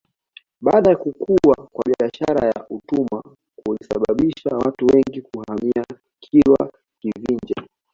Baada 0.61 0.89
ya 0.89 0.95
kukua 0.97 1.69
kwa 1.73 1.85
biashara 1.85 2.47
ya 2.47 2.65
utumwa 2.69 3.23
kulisababisha 3.65 4.49
watu 4.57 4.85
wengi 4.87 5.21
kuhamia 5.21 5.85
Kilwa 6.19 6.71
Kivinje 6.99 7.55